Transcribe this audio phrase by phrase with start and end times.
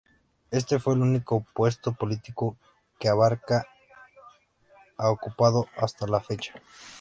[0.49, 2.57] Este fue el único puesto político
[2.97, 3.67] que Abarca
[4.97, 6.55] ha ocupado hasta la fecha.